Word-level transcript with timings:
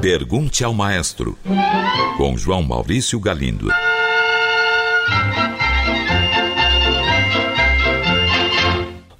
Pergunte 0.00 0.64
ao 0.64 0.72
Maestro, 0.72 1.38
com 2.16 2.36
João 2.36 2.62
Maurício 2.62 3.20
Galindo. 3.20 3.68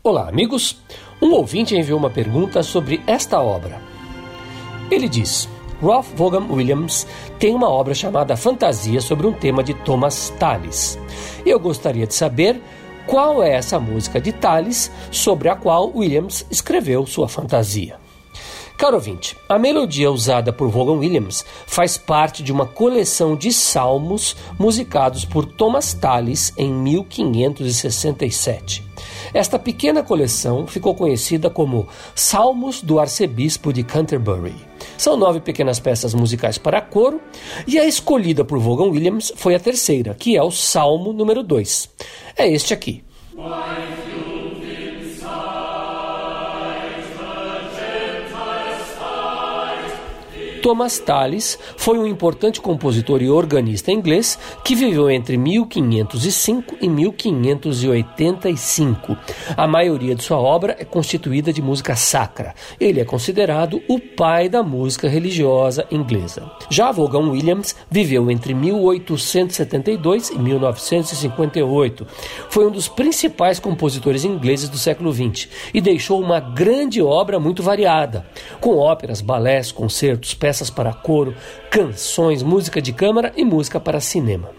Olá, 0.03 0.29
amigos. 0.29 0.81
Um 1.21 1.33
ouvinte 1.33 1.77
enviou 1.77 1.99
uma 1.99 2.09
pergunta 2.09 2.63
sobre 2.63 3.03
esta 3.07 3.41
obra. 3.41 3.81
Ele 4.91 5.09
diz: 5.09 5.49
Ralph 5.83 6.09
Vaughan 6.17 6.51
Williams 6.51 7.07
tem 7.39 7.55
uma 7.55 7.69
obra 7.69 7.95
chamada 7.95 8.37
Fantasia 8.37 9.01
sobre 9.01 9.27
um 9.27 9.33
tema 9.33 9.63
de 9.63 9.75
Thomas 9.75 10.31
Tallis. 10.39 10.99
Eu 11.45 11.61
gostaria 11.61 12.07
de 12.07 12.15
saber 12.15 12.61
qual 13.07 13.43
é 13.43 13.53
essa 13.53 13.79
música 13.79 14.19
de 14.19 14.33
Tallis 14.33 14.91
sobre 15.11 15.49
a 15.49 15.55
qual 15.55 15.93
Williams 15.95 16.47
escreveu 16.51 17.07
sua 17.07 17.29
fantasia. 17.29 18.00
Caro 18.81 18.97
ouvinte, 18.97 19.37
a 19.47 19.59
melodia 19.59 20.11
usada 20.11 20.55
por 20.55 20.71
Vaughan 20.71 20.97
Williams 20.97 21.45
faz 21.67 21.99
parte 21.99 22.43
de 22.43 22.51
uma 22.51 22.65
coleção 22.65 23.37
de 23.37 23.53
salmos 23.53 24.35
musicados 24.59 25.27
por 25.27 25.45
Thomas 25.45 25.93
Tallis 25.93 26.55
em 26.57 26.73
1567. 26.73 28.83
Esta 29.35 29.59
pequena 29.59 30.03
coleção 30.03 30.67
ficou 30.67 30.95
conhecida 30.95 31.51
como 31.51 31.87
Salmos 32.15 32.81
do 32.81 32.99
Arcebispo 32.99 33.71
de 33.71 33.83
Canterbury. 33.83 34.55
São 34.97 35.15
nove 35.15 35.41
pequenas 35.41 35.79
peças 35.79 36.15
musicais 36.15 36.57
para 36.57 36.81
coro, 36.81 37.21
e 37.67 37.79
a 37.79 37.85
escolhida 37.85 38.47
por 38.47 38.59
Vaughan 38.59 38.89
Williams 38.89 39.31
foi 39.37 39.55
a 39.55 39.61
terceira, 39.61 40.15
que 40.15 40.39
é 40.39 40.43
o 40.43 40.51
Salmo 40.51 41.13
número 41.13 41.43
2. 41.43 41.91
É 42.35 42.51
este 42.51 42.73
aqui. 42.73 43.05
Thomas 50.61 50.99
Tallis 50.99 51.59
foi 51.77 51.99
um 51.99 52.07
importante 52.07 52.61
compositor 52.61 53.23
e 53.23 53.31
organista 53.31 53.91
inglês 53.91 54.39
que 54.63 54.75
viveu 54.75 55.11
entre 55.11 55.39
1505 55.39 56.77
e 56.81 56.89
1585. 56.89 59.17
A 59.57 59.67
maioria 59.67 60.15
de 60.15 60.23
sua 60.23 60.39
obra 60.39 60.77
é 60.79 60.85
constituída 60.85 61.53
de 61.53 61.61
música 61.63 61.97
sacra. 61.97 62.55
Ele 62.79 63.01
é 63.01 63.05
considerado 63.05 63.83
o 63.89 63.99
pai 63.99 64.51
da 64.51 64.63
música 64.63 65.09
religiosa 65.09 65.87
inglesa. 65.91 66.49
Já 66.69 66.93
Vaughan 66.93 67.31
Williams 67.31 67.75
viveu 67.91 68.31
entre 68.31 68.53
1872 68.53 70.29
e 70.31 70.39
1958. 70.39 72.07
Foi 72.51 72.67
um 72.67 72.71
dos 72.71 72.87
principais 72.87 73.59
compositores 73.59 74.25
ingleses 74.25 74.69
do 74.69 74.77
século 74.77 75.11
XX 75.13 75.49
e 75.73 75.81
deixou 75.81 76.21
uma 76.21 76.39
grande 76.39 77.01
obra 77.01 77.41
muito 77.41 77.63
variada, 77.63 78.27
com 78.61 78.77
óperas, 78.77 79.23
balés, 79.23 79.73
concertos, 79.73 80.35
peças 80.35 80.50
peças 80.51 80.69
para 80.69 80.93
coro, 80.93 81.33
canções, 81.71 82.43
música 82.43 82.83
de 82.83 82.93
câmara 82.93 83.33
e 83.37 83.45
música 83.45 83.79
para 83.79 84.01
cinema. 84.01 84.51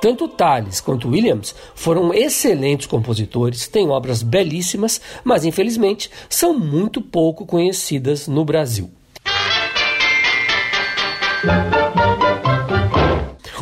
Tanto 0.00 0.26
Tales 0.26 0.80
quanto 0.80 1.10
Williams 1.10 1.54
foram 1.74 2.14
excelentes 2.14 2.86
compositores, 2.86 3.68
têm 3.68 3.90
obras 3.90 4.22
belíssimas, 4.22 4.98
mas 5.22 5.44
infelizmente 5.44 6.10
são 6.30 6.58
muito 6.58 7.02
pouco 7.02 7.44
conhecidas 7.44 8.26
no 8.26 8.42
Brasil. 8.42 8.90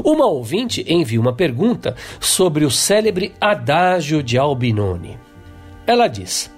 Uma 0.04 0.26
ouvinte 0.26 0.84
envia 0.86 1.20
uma 1.20 1.32
pergunta 1.32 1.96
sobre 2.20 2.64
o 2.64 2.70
célebre 2.70 3.34
Adágio 3.40 4.22
de 4.22 4.38
Albinoni. 4.38 5.18
Ela 5.84 6.06
diz: 6.06 6.53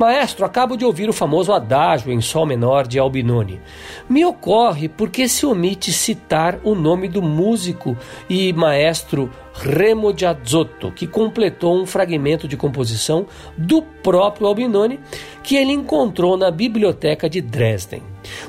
Maestro, 0.00 0.46
acabo 0.46 0.78
de 0.78 0.84
ouvir 0.86 1.10
o 1.10 1.12
famoso 1.12 1.52
adágio 1.52 2.10
em 2.10 2.22
sol 2.22 2.46
menor 2.46 2.86
de 2.86 2.98
Albinoni. 2.98 3.60
Me 4.08 4.24
ocorre 4.24 4.88
porque 4.88 5.28
se 5.28 5.44
omite 5.44 5.92
citar 5.92 6.58
o 6.64 6.74
nome 6.74 7.06
do 7.06 7.20
músico 7.20 7.94
e 8.26 8.50
maestro 8.50 9.30
Remo 9.52 10.10
de 10.10 10.24
Azzotto, 10.24 10.90
que 10.90 11.06
completou 11.06 11.78
um 11.78 11.84
fragmento 11.84 12.48
de 12.48 12.56
composição 12.56 13.26
do 13.58 13.82
próprio 13.82 14.46
Albinoni 14.46 14.98
que 15.42 15.54
ele 15.54 15.72
encontrou 15.72 16.34
na 16.34 16.50
biblioteca 16.50 17.28
de 17.28 17.42
Dresden. 17.42 18.02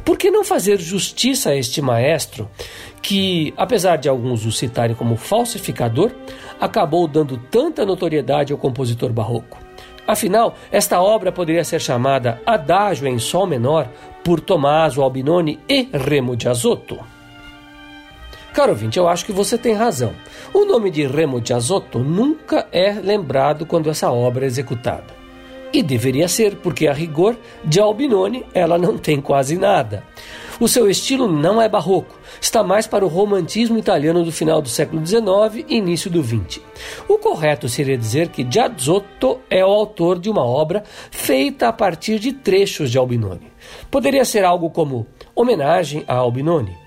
Por 0.06 0.18
que 0.18 0.32
não 0.32 0.46
fazer 0.46 0.80
justiça 0.80 1.50
a 1.50 1.56
este 1.58 1.82
maestro 1.82 2.50
que, 3.02 3.54
apesar 3.58 3.98
de 3.98 4.08
alguns 4.08 4.46
o 4.46 4.54
citarem 4.54 4.96
como 4.96 5.18
falsificador, 5.18 6.12
acabou 6.62 7.10
dando 7.10 7.36
tanta 7.36 7.86
notoriedade 7.86 8.54
ao 8.54 8.58
compositor 8.58 9.12
barroco? 9.12 9.71
Afinal, 10.08 10.56
esta 10.72 11.02
obra 11.02 11.32
poderia 11.32 11.64
ser 11.64 11.80
chamada 11.80 12.42
Adágio 12.46 13.08
em 13.08 13.20
Sol 13.20 13.46
Menor 13.46 13.88
por 14.24 14.40
Tommaso 14.40 15.02
Albinoni 15.02 15.60
e 15.70 15.88
Remo 15.94 16.36
de 16.36 16.50
Azotto. 16.50 17.00
Caro 18.54 18.72
ouvinte, 18.72 19.00
eu 19.00 19.08
acho 19.08 19.26
que 19.26 19.32
você 19.32 19.58
tem 19.58 19.74
razão. 19.74 20.14
O 20.54 20.66
nome 20.66 20.92
de 20.92 21.06
Remo 21.08 21.40
de 21.40 21.54
Azotto 21.54 22.00
nunca 22.00 22.68
é 22.72 22.92
lembrado 22.92 23.66
quando 23.66 23.90
essa 23.90 24.12
obra 24.12 24.44
é 24.44 24.48
executada. 24.48 25.22
E 25.72 25.82
deveria 25.82 26.28
ser, 26.28 26.58
porque 26.58 26.88
a 26.88 26.94
rigor, 26.94 27.38
de 27.64 27.80
Albinoni 27.80 28.46
ela 28.54 28.78
não 28.78 28.98
tem 28.98 29.22
quase 29.22 29.58
nada. 29.58 30.04
O 30.62 30.68
seu 30.68 30.88
estilo 30.88 31.28
não 31.28 31.60
é 31.60 31.68
barroco, 31.68 32.20
está 32.40 32.62
mais 32.64 32.86
para 32.86 33.04
o 33.04 33.08
romantismo 33.08 33.80
italiano 33.80 34.24
do 34.24 34.32
final 34.32 34.62
do 34.62 34.70
século 34.70 35.04
XIX 35.04 35.66
e 35.68 35.78
início 35.78 36.08
do 36.08 36.22
XX. 36.22 36.62
O 37.08 37.18
correto 37.18 37.68
seria 37.68 37.98
dizer 37.98 38.28
que 38.28 38.48
Giazzotto 38.48 39.40
é 39.50 39.66
o 39.66 39.70
autor 39.72 40.20
de 40.20 40.30
uma 40.30 40.46
obra 40.46 40.84
feita 41.10 41.68
a 41.68 41.74
partir 41.74 42.20
de 42.20 42.32
trechos 42.32 42.92
de 42.92 43.00
Albinoni. 43.00 43.52
Poderia 43.90 44.24
ser 44.24 44.46
algo 44.46 44.70
como 44.70 45.08
homenagem 45.34 46.04
a 46.08 46.14
Albinoni, 46.14 46.78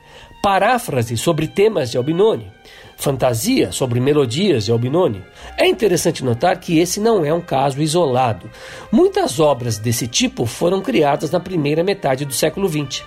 paráfrase 0.41 1.17
sobre 1.17 1.49
temas 1.49 1.91
de 1.91 1.97
Albinoni, 1.97 2.53
fantasia 2.97 3.73
sobre 3.73 3.99
melodias 3.99 4.67
de 4.67 4.71
Albinoni. 4.71 5.21
É 5.59 5.67
interessante 5.67 6.23
notar 6.23 6.61
que 6.61 6.79
esse 6.79 7.01
não 7.01 7.25
é 7.25 7.35
um 7.35 7.41
caso 7.41 7.83
isolado. 7.83 8.49
Muitas 8.93 9.41
obras 9.41 9.79
desse 9.79 10.07
tipo 10.07 10.47
foram 10.47 10.81
criadas 10.81 11.33
na 11.33 11.41
primeira 11.41 11.83
metade 11.83 12.25
do 12.25 12.33
século 12.33 12.69
XX. 12.69 13.03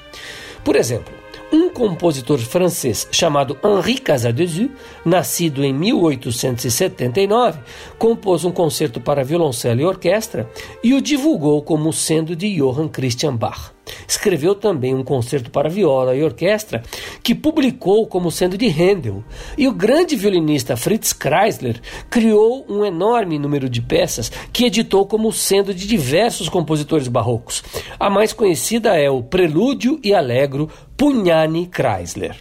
Por 0.67 0.75
exemplo, 0.75 1.13
um 1.51 1.69
compositor 1.69 2.37
francês 2.39 3.07
chamado 3.11 3.57
Henri 3.63 3.97
Casadesus, 3.97 4.69
nascido 5.05 5.63
em 5.63 5.73
1879, 5.73 7.59
compôs 7.97 8.43
um 8.43 8.51
concerto 8.51 8.99
para 8.99 9.23
violoncelo 9.23 9.81
e 9.81 9.85
orquestra 9.85 10.49
e 10.83 10.93
o 10.93 11.01
divulgou 11.01 11.61
como 11.61 11.93
sendo 11.93 12.35
de 12.35 12.55
Johann 12.55 12.89
Christian 12.89 13.35
Bach. 13.35 13.77
Escreveu 14.07 14.55
também 14.55 14.93
um 14.93 15.03
concerto 15.03 15.49
para 15.49 15.69
viola 15.69 16.15
e 16.15 16.23
orquestra 16.23 16.83
que 17.23 17.35
publicou 17.35 18.07
como 18.07 18.31
sendo 18.31 18.57
de 18.57 18.67
Handel. 18.67 19.23
E 19.57 19.67
o 19.67 19.73
grande 19.73 20.15
violinista 20.15 20.75
Fritz 20.75 21.13
Kreisler 21.13 21.79
criou 22.09 22.65
um 22.69 22.85
enorme 22.85 23.39
número 23.39 23.69
de 23.69 23.81
peças 23.81 24.31
que 24.51 24.65
editou 24.65 25.05
como 25.05 25.31
sendo 25.31 25.73
de 25.73 25.87
diversos 25.87 26.49
compositores 26.49 27.07
barrocos. 27.07 27.63
A 27.99 28.09
mais 28.09 28.33
conhecida 28.33 28.97
é 28.97 29.09
o 29.09 29.23
Prelúdio 29.23 29.99
e 30.03 30.13
Allegro 30.13 30.69
Pugnani 30.97 31.67
Kreisler. 31.67 32.35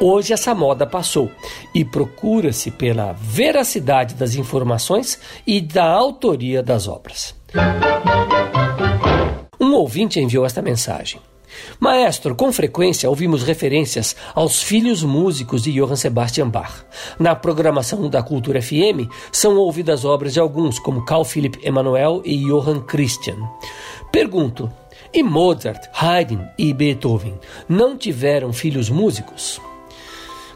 Hoje 0.00 0.32
essa 0.32 0.52
moda 0.52 0.88
passou 0.88 1.30
e 1.72 1.84
procura-se 1.84 2.72
pela 2.72 3.12
veracidade 3.12 4.16
das 4.16 4.34
informações 4.34 5.20
e 5.46 5.60
da 5.60 5.84
autoria 5.84 6.64
das 6.64 6.88
obras. 6.88 7.32
Um 9.60 9.72
ouvinte 9.74 10.18
enviou 10.18 10.44
esta 10.44 10.60
mensagem. 10.60 11.20
Maestro, 11.78 12.34
com 12.34 12.52
frequência 12.52 13.08
ouvimos 13.08 13.42
referências 13.42 14.14
aos 14.34 14.62
filhos 14.62 15.02
músicos 15.02 15.62
de 15.62 15.72
Johann 15.72 15.96
Sebastian 15.96 16.48
Bach. 16.48 16.84
Na 17.18 17.34
programação 17.34 18.08
da 18.08 18.22
Cultura 18.22 18.62
FM 18.62 19.10
são 19.32 19.56
ouvidas 19.56 20.04
obras 20.04 20.32
de 20.32 20.40
alguns, 20.40 20.78
como 20.78 21.04
Carl 21.04 21.24
Philipp 21.24 21.58
Emanuel 21.62 22.22
e 22.24 22.36
Johann 22.44 22.80
Christian. 22.80 23.36
Pergunto: 24.10 24.70
e 25.12 25.22
Mozart, 25.22 25.88
Haydn 25.92 26.40
e 26.58 26.72
Beethoven 26.72 27.38
não 27.68 27.96
tiveram 27.96 28.52
filhos 28.52 28.90
músicos? 28.90 29.60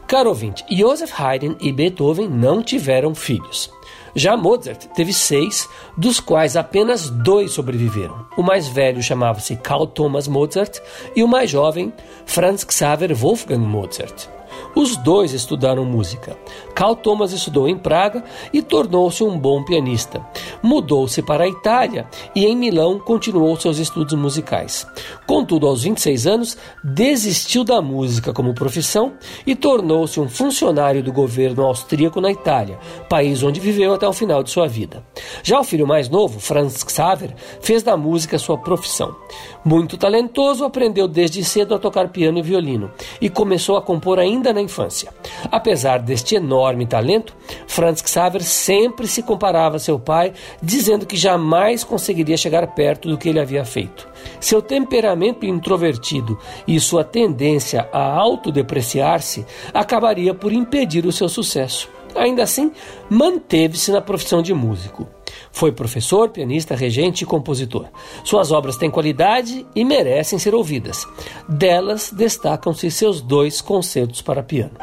Caro 0.09 0.29
ouvinte, 0.29 0.65
Joseph 0.67 1.13
Haydn 1.21 1.53
e 1.61 1.71
Beethoven 1.71 2.27
não 2.27 2.63
tiveram 2.63 3.13
filhos. 3.13 3.71
Já 4.15 4.35
Mozart 4.35 4.87
teve 4.95 5.13
seis, 5.13 5.69
dos 5.95 6.19
quais 6.19 6.57
apenas 6.57 7.11
dois 7.11 7.51
sobreviveram. 7.51 8.25
O 8.35 8.41
mais 8.41 8.67
velho 8.67 9.03
chamava-se 9.03 9.55
Carl 9.57 9.85
Thomas 9.85 10.27
Mozart 10.27 10.79
e 11.15 11.21
o 11.21 11.27
mais 11.27 11.51
jovem, 11.51 11.93
Franz 12.25 12.65
Xaver 12.67 13.15
Wolfgang 13.15 13.59
Mozart. 13.59 14.38
Os 14.75 14.95
dois 14.97 15.33
estudaram 15.33 15.83
música. 15.85 16.37
Carl 16.73 16.95
Thomas 16.95 17.31
estudou 17.31 17.67
em 17.67 17.77
Praga 17.77 18.23
e 18.53 18.61
tornou-se 18.61 19.23
um 19.23 19.37
bom 19.37 19.63
pianista. 19.63 20.25
Mudou-se 20.61 21.21
para 21.21 21.43
a 21.43 21.47
Itália 21.47 22.07
e 22.35 22.45
em 22.45 22.55
Milão 22.55 22.99
continuou 22.99 23.59
seus 23.59 23.79
estudos 23.79 24.17
musicais. 24.17 24.87
Contudo, 25.27 25.67
aos 25.67 25.83
26 25.83 26.27
anos, 26.27 26.57
desistiu 26.83 27.63
da 27.63 27.81
música 27.81 28.33
como 28.33 28.53
profissão 28.53 29.13
e 29.45 29.55
tornou-se 29.55 30.19
um 30.19 30.29
funcionário 30.29 31.03
do 31.03 31.11
governo 31.11 31.63
austríaco 31.65 32.21
na 32.21 32.31
Itália, 32.31 32.79
país 33.09 33.43
onde 33.43 33.59
viveu 33.59 33.93
até 33.93 34.07
o 34.07 34.13
final 34.13 34.43
de 34.43 34.49
sua 34.49 34.67
vida. 34.67 35.03
Já 35.43 35.59
o 35.59 35.63
filho 35.63 35.87
mais 35.87 36.09
novo, 36.09 36.39
Franz 36.39 36.85
Xaver, 36.87 37.35
fez 37.61 37.83
da 37.83 37.97
música 37.97 38.37
sua 38.37 38.57
profissão. 38.57 39.15
Muito 39.63 39.97
talentoso, 39.97 40.63
aprendeu 40.63 41.07
desde 41.07 41.43
cedo 41.43 41.75
a 41.75 41.79
tocar 41.79 42.09
piano 42.09 42.39
e 42.39 42.41
violino 42.41 42.91
e 43.21 43.29
começou 43.29 43.75
a 43.77 43.81
compor 43.81 44.19
ainda 44.19 44.48
na 44.53 44.61
infância. 44.61 45.11
Apesar 45.51 45.99
deste 45.99 46.35
enorme 46.35 46.85
talento, 46.85 47.35
Franz 47.67 48.03
Xaver 48.05 48.43
sempre 48.43 49.07
se 49.07 49.23
comparava 49.23 49.77
a 49.77 49.79
seu 49.79 49.99
pai, 49.99 50.33
dizendo 50.61 51.05
que 51.05 51.17
jamais 51.17 51.83
conseguiria 51.83 52.37
chegar 52.37 52.65
perto 52.67 53.09
do 53.09 53.17
que 53.17 53.29
ele 53.29 53.39
havia 53.39 53.65
feito. 53.65 54.07
Seu 54.39 54.61
temperamento 54.61 55.45
introvertido 55.45 56.37
e 56.67 56.79
sua 56.79 57.03
tendência 57.03 57.87
a 57.91 58.03
autodepreciar-se 58.15 59.45
acabaria 59.73 60.33
por 60.33 60.51
impedir 60.51 61.05
o 61.05 61.11
seu 61.11 61.29
sucesso. 61.29 61.89
Ainda 62.15 62.43
assim, 62.43 62.71
manteve-se 63.09 63.91
na 63.91 64.01
profissão 64.01 64.41
de 64.41 64.53
músico. 64.53 65.07
Foi 65.51 65.71
professor, 65.71 66.29
pianista, 66.29 66.75
regente 66.75 67.23
e 67.23 67.27
compositor. 67.27 67.87
Suas 68.23 68.51
obras 68.51 68.77
têm 68.77 68.89
qualidade 68.89 69.65
e 69.75 69.83
merecem 69.83 70.39
ser 70.39 70.53
ouvidas. 70.55 71.05
Delas 71.47 72.11
destacam-se 72.11 72.89
seus 72.91 73.21
dois 73.21 73.61
concertos 73.61 74.21
para 74.21 74.43
piano. 74.43 74.73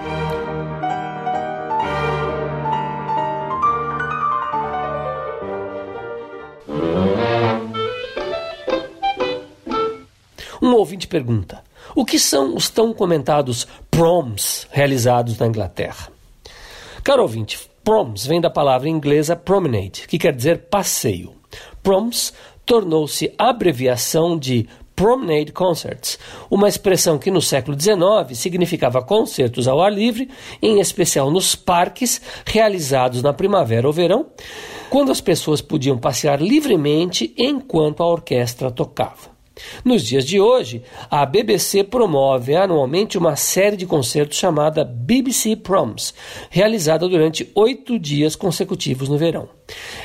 Um 10.60 10.72
ouvinte 10.74 11.06
pergunta: 11.06 11.62
o 11.94 12.04
que 12.04 12.18
são 12.18 12.56
os 12.56 12.68
tão 12.68 12.92
comentados 12.92 13.66
proms 13.90 14.66
realizados 14.70 15.38
na 15.38 15.46
Inglaterra? 15.46 16.08
Caro 17.04 17.22
ouvinte, 17.22 17.70
proms 17.86 18.26
vem 18.26 18.40
da 18.40 18.50
palavra 18.50 18.88
inglesa 18.88 19.36
promenade, 19.36 20.08
que 20.08 20.18
quer 20.18 20.34
dizer 20.34 20.62
passeio. 20.68 21.34
Proms 21.84 22.32
tornou-se 22.64 23.32
abreviação 23.38 24.36
de 24.36 24.66
Promenade 24.96 25.52
Concerts, 25.52 26.18
uma 26.50 26.66
expressão 26.66 27.16
que 27.16 27.30
no 27.30 27.40
século 27.40 27.78
XIX 27.80 28.36
significava 28.36 29.00
concertos 29.00 29.68
ao 29.68 29.80
ar 29.80 29.92
livre, 29.92 30.28
em 30.60 30.80
especial 30.80 31.30
nos 31.30 31.54
parques 31.54 32.20
realizados 32.44 33.22
na 33.22 33.32
primavera 33.32 33.86
ou 33.86 33.92
verão, 33.92 34.26
quando 34.90 35.12
as 35.12 35.20
pessoas 35.20 35.60
podiam 35.60 35.96
passear 35.96 36.42
livremente 36.42 37.32
enquanto 37.38 38.02
a 38.02 38.08
orquestra 38.08 38.68
tocava. 38.68 39.35
Nos 39.84 40.02
dias 40.02 40.24
de 40.24 40.40
hoje, 40.40 40.82
a 41.10 41.24
BBC 41.24 41.84
promove 41.84 42.54
anualmente 42.54 43.16
uma 43.16 43.36
série 43.36 43.76
de 43.76 43.86
concertos 43.86 44.36
chamada 44.36 44.84
BBC 44.84 45.56
Proms, 45.56 46.12
realizada 46.50 47.08
durante 47.08 47.50
oito 47.54 47.98
dias 47.98 48.36
consecutivos 48.36 49.08
no 49.08 49.16
verão. 49.16 49.48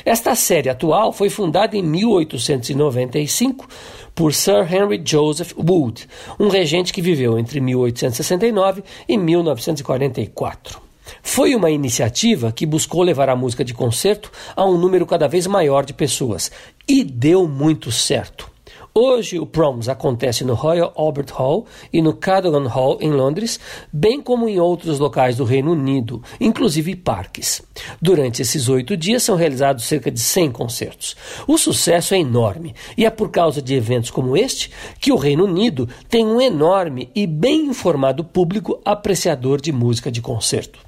Esta 0.04 0.34
série 0.34 0.68
atual 0.68 1.12
foi 1.12 1.28
fundada 1.28 1.76
em 1.76 1.82
1895 1.82 3.68
por 4.14 4.32
Sir 4.32 4.66
Henry 4.72 5.02
Joseph 5.04 5.52
Wood, 5.56 6.08
um 6.38 6.48
regente 6.48 6.92
que 6.92 7.02
viveu 7.02 7.38
entre 7.38 7.60
1869 7.60 8.82
e 9.08 9.16
1944. 9.16 10.80
Foi 11.22 11.54
uma 11.54 11.70
iniciativa 11.70 12.52
que 12.52 12.64
buscou 12.64 13.02
levar 13.02 13.28
a 13.28 13.36
música 13.36 13.64
de 13.64 13.74
concerto 13.74 14.30
a 14.56 14.64
um 14.64 14.78
número 14.78 15.06
cada 15.06 15.28
vez 15.28 15.46
maior 15.46 15.84
de 15.84 15.92
pessoas 15.92 16.50
e 16.88 17.04
deu 17.04 17.46
muito 17.46 17.90
certo. 17.92 18.51
Hoje 18.94 19.38
o 19.38 19.46
Proms 19.46 19.88
acontece 19.88 20.44
no 20.44 20.52
Royal 20.52 20.92
Albert 20.94 21.32
Hall 21.32 21.64
e 21.90 22.02
no 22.02 22.12
Cadogan 22.12 22.68
Hall 22.68 22.98
em 23.00 23.10
Londres, 23.10 23.58
bem 23.90 24.20
como 24.20 24.46
em 24.46 24.60
outros 24.60 24.98
locais 24.98 25.38
do 25.38 25.44
Reino 25.44 25.72
Unido, 25.72 26.22
inclusive 26.38 26.94
parques. 26.94 27.62
Durante 28.02 28.42
esses 28.42 28.68
oito 28.68 28.94
dias 28.94 29.22
são 29.22 29.34
realizados 29.34 29.86
cerca 29.86 30.10
de 30.10 30.20
100 30.20 30.52
concertos. 30.52 31.16
O 31.46 31.56
sucesso 31.56 32.12
é 32.12 32.18
enorme 32.18 32.74
e 32.94 33.06
é 33.06 33.10
por 33.10 33.30
causa 33.30 33.62
de 33.62 33.74
eventos 33.74 34.10
como 34.10 34.36
este 34.36 34.70
que 35.00 35.10
o 35.10 35.16
Reino 35.16 35.44
Unido 35.44 35.88
tem 36.10 36.26
um 36.26 36.38
enorme 36.38 37.10
e 37.14 37.26
bem 37.26 37.64
informado 37.68 38.22
público 38.22 38.78
apreciador 38.84 39.58
de 39.58 39.72
música 39.72 40.12
de 40.12 40.20
concerto. 40.20 40.78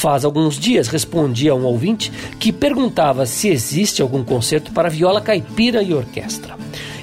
Faz 0.00 0.24
alguns 0.24 0.58
dias 0.58 0.88
respondi 0.88 1.46
a 1.46 1.54
um 1.54 1.62
ouvinte 1.62 2.10
que 2.38 2.50
perguntava 2.50 3.26
se 3.26 3.50
existe 3.50 4.00
algum 4.00 4.24
concerto 4.24 4.72
para 4.72 4.88
viola 4.88 5.20
caipira 5.20 5.82
e 5.82 5.92
orquestra. 5.92 6.56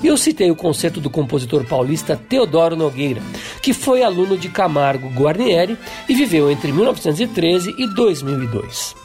Eu 0.03 0.17
citei 0.17 0.49
o 0.49 0.55
concerto 0.55 0.99
do 0.99 1.07
compositor 1.07 1.63
paulista 1.63 2.15
Teodoro 2.17 2.75
Nogueira, 2.75 3.21
que 3.61 3.71
foi 3.71 4.01
aluno 4.01 4.35
de 4.35 4.49
Camargo 4.49 5.09
Guarnieri 5.09 5.77
e 6.09 6.15
viveu 6.15 6.49
entre 6.49 6.71
1913 6.71 7.75
e 7.77 7.85
2002. 7.93 8.95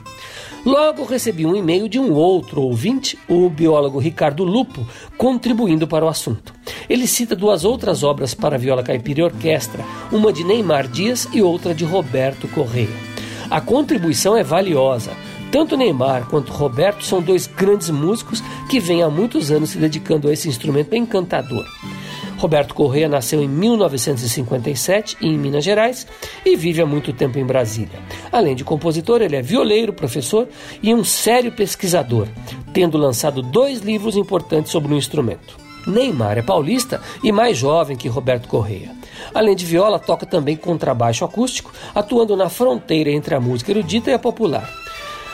Logo 0.64 1.04
recebi 1.04 1.44
um 1.44 1.54
e-mail 1.54 1.86
de 1.86 1.98
um 1.98 2.14
outro 2.14 2.62
ouvinte, 2.62 3.18
o 3.28 3.50
biólogo 3.50 3.98
Ricardo 3.98 4.42
Lupo, 4.42 4.88
contribuindo 5.18 5.86
para 5.86 6.06
o 6.06 6.08
assunto. 6.08 6.54
Ele 6.88 7.06
cita 7.06 7.36
duas 7.36 7.62
outras 7.62 8.02
obras 8.02 8.32
para 8.32 8.56
viola 8.56 8.82
caipira 8.82 9.20
e 9.20 9.24
orquestra, 9.24 9.84
uma 10.10 10.32
de 10.32 10.44
Neymar 10.44 10.88
Dias 10.88 11.28
e 11.30 11.42
outra 11.42 11.74
de 11.74 11.84
Roberto 11.84 12.48
Correia. 12.48 13.11
A 13.52 13.60
contribuição 13.60 14.34
é 14.34 14.42
valiosa. 14.42 15.10
Tanto 15.50 15.76
Neymar 15.76 16.26
quanto 16.30 16.50
Roberto 16.50 17.04
são 17.04 17.20
dois 17.20 17.46
grandes 17.46 17.90
músicos 17.90 18.42
que 18.70 18.80
vêm 18.80 19.02
há 19.02 19.10
muitos 19.10 19.50
anos 19.50 19.68
se 19.68 19.78
dedicando 19.78 20.26
a 20.26 20.32
esse 20.32 20.48
instrumento 20.48 20.96
encantador. 20.96 21.66
Roberto 22.38 22.74
Correia 22.74 23.10
nasceu 23.10 23.42
em 23.42 23.48
1957 23.48 25.18
em 25.20 25.36
Minas 25.36 25.62
Gerais 25.62 26.06
e 26.46 26.56
vive 26.56 26.80
há 26.80 26.86
muito 26.86 27.12
tempo 27.12 27.38
em 27.38 27.44
Brasília. 27.44 28.00
Além 28.32 28.56
de 28.56 28.64
compositor, 28.64 29.20
ele 29.20 29.36
é 29.36 29.42
violeiro, 29.42 29.92
professor 29.92 30.48
e 30.82 30.94
um 30.94 31.04
sério 31.04 31.52
pesquisador, 31.52 32.28
tendo 32.72 32.96
lançado 32.96 33.42
dois 33.42 33.80
livros 33.80 34.16
importantes 34.16 34.72
sobre 34.72 34.94
o 34.94 34.96
instrumento. 34.96 35.61
Neymar 35.86 36.38
é 36.38 36.42
paulista 36.42 37.00
e 37.22 37.32
mais 37.32 37.58
jovem 37.58 37.96
que 37.96 38.08
Roberto 38.08 38.48
Correia. 38.48 38.90
Além 39.34 39.56
de 39.56 39.64
viola, 39.64 39.98
toca 39.98 40.26
também 40.26 40.56
contrabaixo 40.56 41.24
acústico, 41.24 41.72
atuando 41.94 42.36
na 42.36 42.48
fronteira 42.48 43.10
entre 43.10 43.34
a 43.34 43.40
música 43.40 43.70
erudita 43.70 44.10
e 44.10 44.14
a 44.14 44.18
popular. 44.18 44.68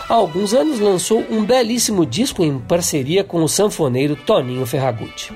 Há 0.09 0.15
alguns 0.15 0.55
anos 0.55 0.81
lançou 0.81 1.23
um 1.31 1.45
belíssimo 1.45 2.07
disco 2.07 2.43
em 2.43 2.59
parceria 2.59 3.23
com 3.23 3.43
o 3.43 3.49
sanfoneiro 3.49 4.17
Toninho 4.17 4.65
Ferragutti. 4.65 5.33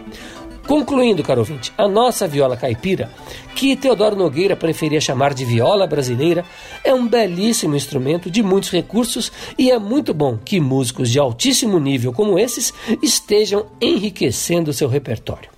Concluindo, 0.67 1.23
caro 1.23 1.41
ouvinte, 1.41 1.73
a 1.77 1.89
nossa 1.89 2.27
viola 2.27 2.57
caipira, 2.57 3.11
que 3.55 3.77
Teodoro 3.77 4.17
Nogueira 4.17 4.57
preferia 4.57 5.01
chamar 5.01 5.35
de 5.35 5.45
viola 5.45 5.87
brasileira, 5.87 6.45
é 6.85 6.95
um 6.95 7.07
belíssimo 7.07 7.77
instrumento 7.77 8.31
de 8.31 8.43
muitos 8.43 8.71
recursos 8.71 9.31
e 9.59 9.71
é 9.71 9.79
muito 9.79 10.15
bom 10.15 10.39
que 10.39 10.61
músicos 10.61 11.11
de 11.11 11.19
altíssimo 11.19 11.79
nível 11.79 12.13
como 12.13 12.39
esses 12.39 12.73
estejam 13.03 13.67
enriquecendo 13.81 14.73
seu 14.73 14.89
repertório. 14.89 15.51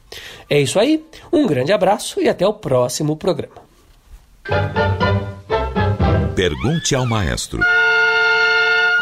É 0.49 0.61
isso 0.61 0.79
aí, 0.79 1.05
um 1.33 1.47
grande 1.47 1.73
abraço 1.73 2.21
e 2.21 2.29
até 2.29 2.47
o 2.47 2.55
próximo 2.55 3.17
programa. 3.17 3.65
Pergunte 6.35 6.95
ao 6.95 7.07
maestro. 7.07 7.61